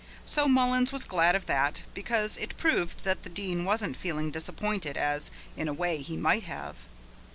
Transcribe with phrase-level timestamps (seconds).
[0.25, 4.97] So Mullins was glad of that, because it proved that the Dean wasn't feeling disappointed
[4.97, 6.77] as, in a way, he might have.